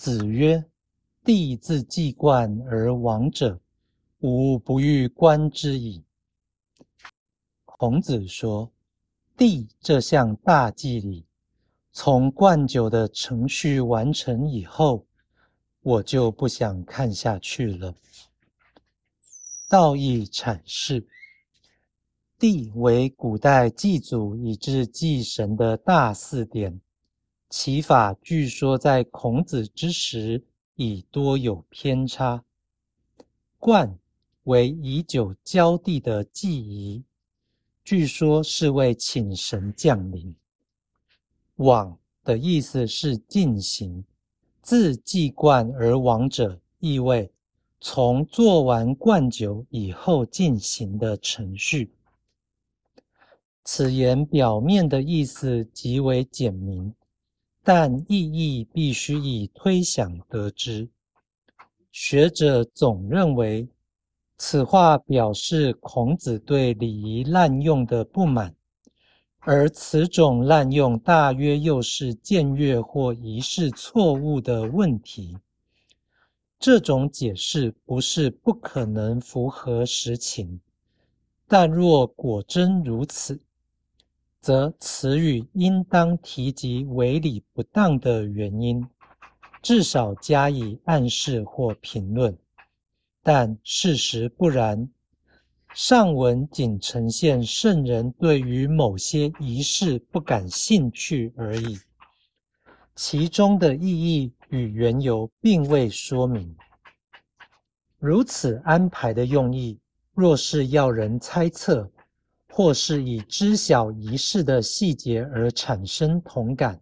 [0.00, 0.64] 子曰
[1.26, 3.60] ：“帝自季冠而亡者，
[4.20, 6.02] 吾不欲观之矣。”
[7.66, 8.72] 孔子说
[9.36, 11.26] ：“帝这项大祭礼，
[11.92, 15.04] 从灌酒的程序完成以后，
[15.82, 17.94] 我就不想看下去了。”
[19.68, 21.06] 道义阐释：
[22.38, 26.80] 帝为古代祭祖以至祭神的大祀典。
[27.50, 30.44] 其法据说在孔子之时
[30.76, 32.44] 已多有偏差。
[33.58, 33.98] 冠
[34.44, 37.02] 为以酒浇地的祭仪，
[37.82, 40.32] 据说是为请神降临。
[41.56, 44.04] 往的意思是进行，
[44.62, 47.32] 自祭冠而往者，意味
[47.80, 51.92] 从做完灌酒以后进行的程序。
[53.64, 56.94] 此言表面的意思极为简明。
[57.62, 60.88] 但意义必须以推想得知。
[61.92, 63.68] 学者总认为，
[64.38, 68.54] 此话表示孔子对礼仪滥用的不满，
[69.40, 75.36] 而此种滥用大约又是僭越或仪式错误的问题。
[76.58, 80.60] 这种解释不是不可能符合实情，
[81.48, 83.40] 但若果真如此，
[84.40, 88.88] 则词语应当提及违礼不当的原因，
[89.60, 92.36] 至少加以暗示或评论。
[93.22, 94.88] 但事实不然，
[95.74, 101.78] 上文仅呈现圣人对于某些仪式不感兴趣而已，
[102.96, 106.56] 其中的意义与缘由并未说明。
[107.98, 109.78] 如此安排的用意，
[110.14, 111.90] 若是要人猜测。
[112.62, 116.78] 或是以知晓仪式的细节而产生同感，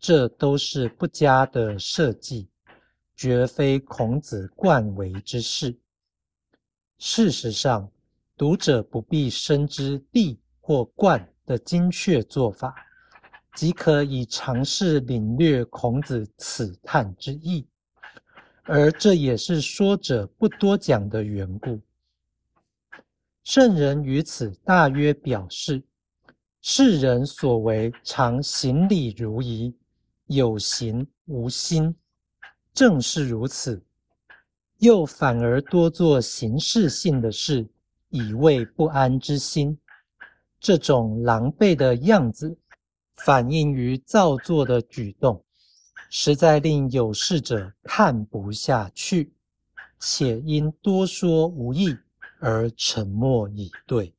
[0.00, 2.48] 这都是不佳的设计，
[3.14, 5.78] 绝非孔子惯为之事。
[6.98, 7.88] 事实上，
[8.36, 12.74] 读者不必深知帝或冠的精确做法，
[13.54, 17.64] 即可以尝试领略孔子此叹之意，
[18.64, 21.80] 而这也是说者不多讲的缘故。
[23.46, 25.80] 圣人于此大约表示：
[26.62, 29.72] 世人所为常行礼如仪，
[30.26, 31.94] 有形无心，
[32.74, 33.80] 正是如此。
[34.78, 37.64] 又反而多做形式性的事，
[38.08, 39.78] 以慰不安之心。
[40.58, 42.58] 这种狼狈的样子，
[43.14, 45.40] 反映于造作的举动，
[46.10, 49.32] 实在令有事者看不下去，
[50.00, 51.96] 且因多说无益。
[52.38, 54.14] 而沉默以对。